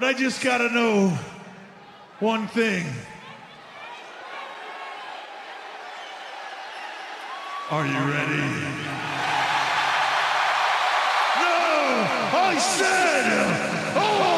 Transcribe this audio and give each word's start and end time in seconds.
but 0.00 0.06
I 0.06 0.12
just 0.12 0.44
gotta 0.44 0.72
know 0.72 1.08
one 2.20 2.46
thing. 2.46 2.86
Are 7.68 7.84
you 7.84 7.98
ready? 7.98 8.46
No! 11.42 12.06
I 12.32 12.58
said, 12.60 13.24
are 13.96 14.37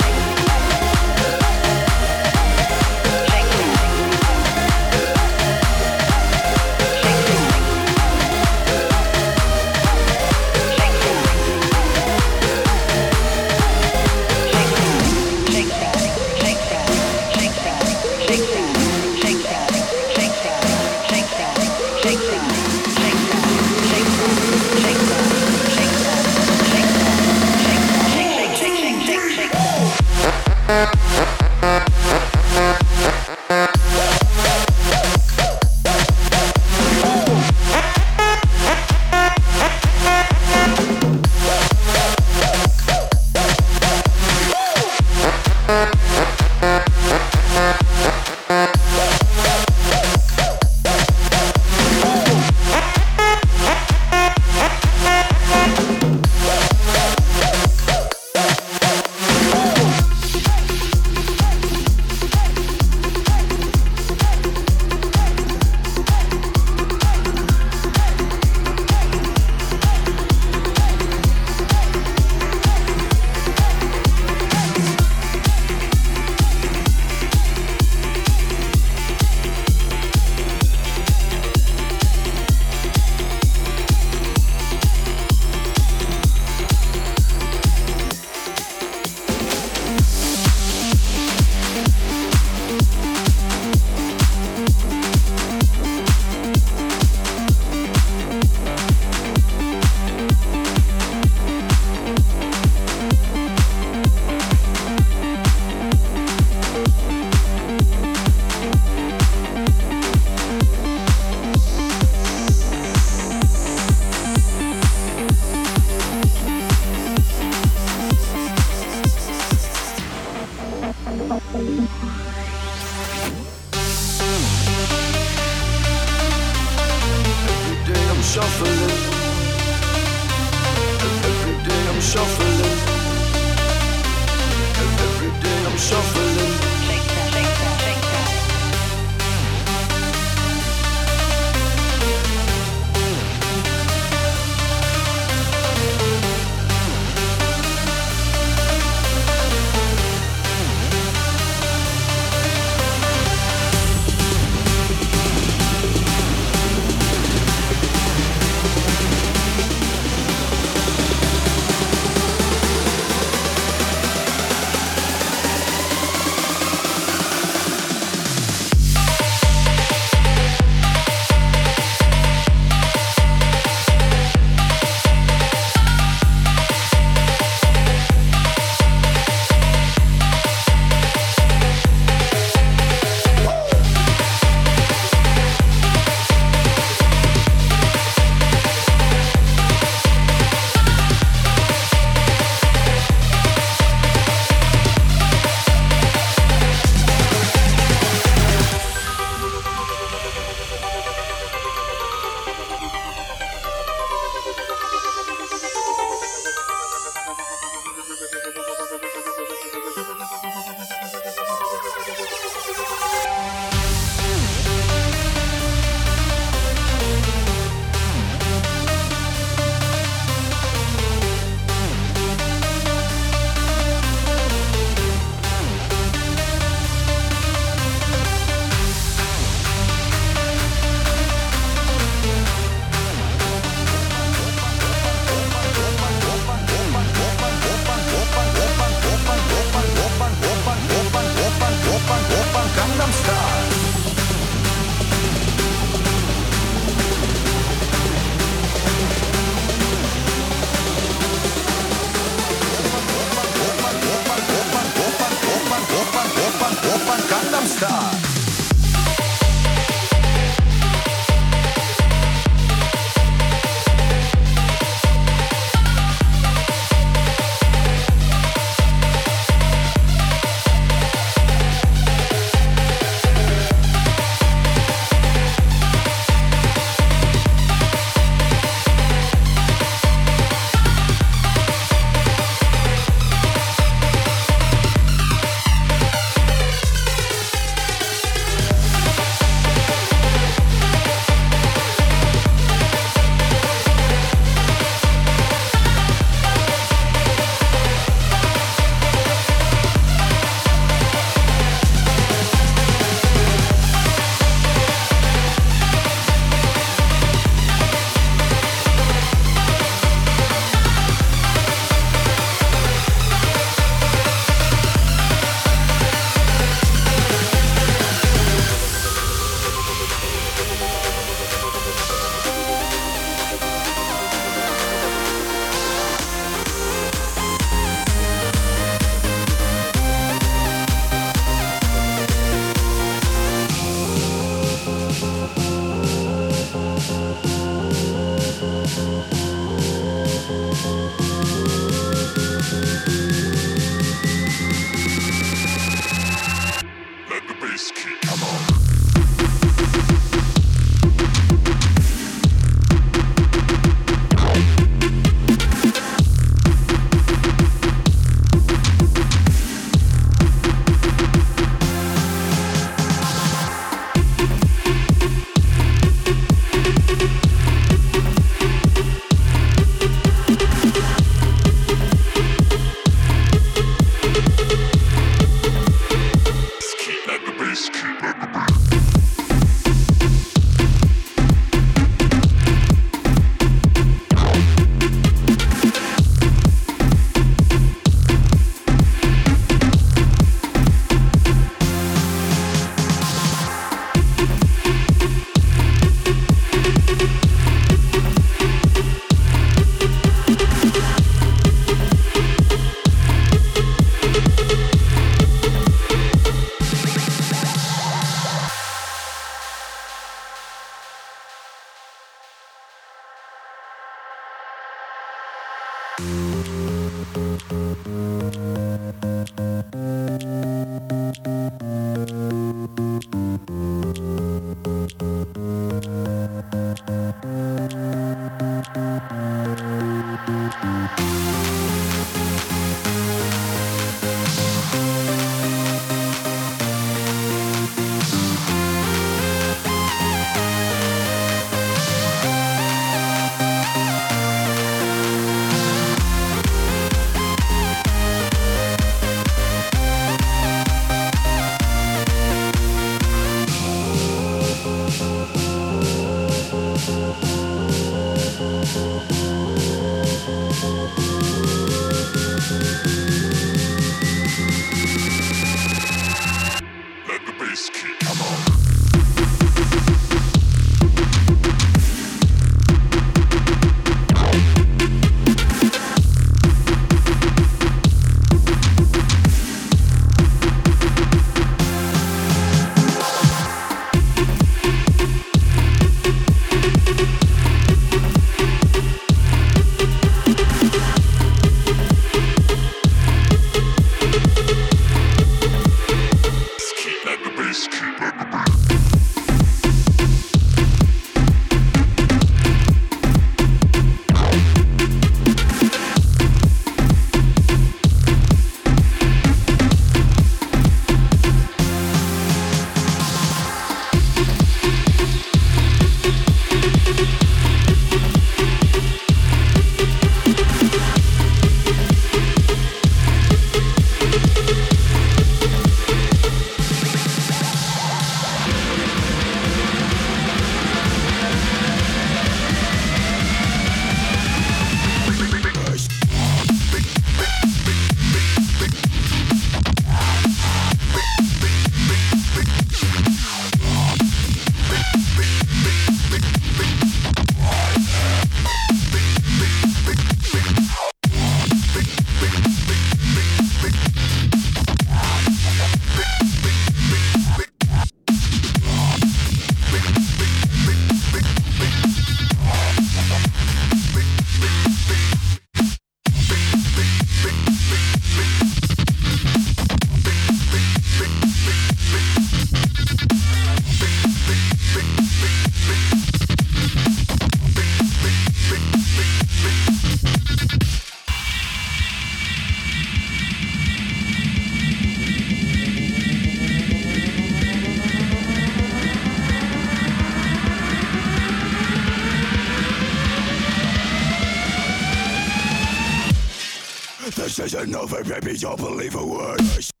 This 597.51 597.73
is 597.73 597.73
another 597.73 598.23
baby, 598.23 598.57
don't 598.57 598.77
believe 598.77 599.13
a 599.15 599.25
word. 599.25 600.00